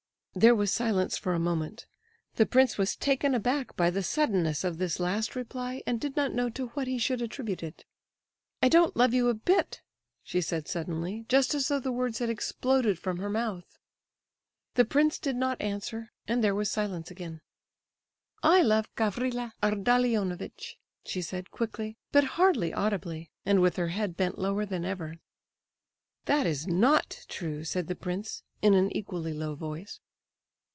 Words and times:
There 0.33 0.55
was 0.55 0.71
silence 0.71 1.17
for 1.17 1.33
a 1.33 1.39
moment. 1.39 1.87
The 2.35 2.45
prince 2.45 2.77
was 2.77 2.95
taken 2.95 3.35
aback 3.35 3.75
by 3.75 3.89
the 3.89 4.01
suddenness 4.01 4.63
of 4.63 4.77
this 4.77 4.97
last 4.97 5.35
reply, 5.35 5.83
and 5.85 5.99
did 5.99 6.15
not 6.15 6.31
know 6.33 6.49
to 6.51 6.67
what 6.67 6.87
he 6.87 6.97
should 6.97 7.21
attribute 7.21 7.61
it. 7.61 7.83
"I 8.63 8.69
don't 8.69 8.95
love 8.95 9.13
you 9.13 9.27
a 9.27 9.33
bit!" 9.33 9.81
she 10.23 10.39
said 10.39 10.69
suddenly, 10.69 11.25
just 11.27 11.53
as 11.53 11.67
though 11.67 11.81
the 11.81 11.91
words 11.91 12.19
had 12.19 12.29
exploded 12.29 12.97
from 12.97 13.17
her 13.17 13.29
mouth. 13.29 13.77
The 14.75 14.85
prince 14.85 15.19
did 15.19 15.35
not 15.35 15.59
answer, 15.61 16.13
and 16.29 16.41
there 16.41 16.55
was 16.55 16.71
silence 16.71 17.11
again. 17.11 17.41
"I 18.41 18.61
love 18.61 18.87
Gavrila 18.95 19.51
Ardalionovitch," 19.61 20.77
she 21.03 21.21
said, 21.21 21.51
quickly; 21.51 21.97
but 22.13 22.23
hardly 22.39 22.73
audibly, 22.73 23.31
and 23.45 23.61
with 23.61 23.75
her 23.75 23.89
head 23.89 24.15
bent 24.15 24.39
lower 24.39 24.65
than 24.65 24.85
ever. 24.85 25.15
"That 26.23 26.47
is 26.47 26.67
not 26.69 27.25
true," 27.27 27.65
said 27.65 27.87
the 27.87 27.95
prince, 27.99 28.43
in 28.61 28.73
an 28.73 28.95
equally 28.95 29.33
low 29.33 29.55
voice. 29.55 29.99